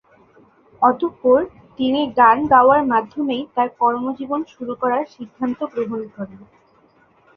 অতঃপর 0.81 1.39
তিনি 1.79 2.01
গান 2.17 2.37
গাওয়ার 2.47 2.81
মাধ্যমেই 2.85 3.43
তার 3.55 3.69
কর্মজীবন 3.79 4.41
শুরু 4.53 4.73
করার 4.81 5.03
সিদ্ধান্ত 5.15 5.59
গ্রহণ 5.73 6.01
করেন। 6.15 6.41